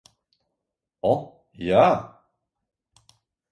O, 1.09 1.11
jā! 1.67 1.85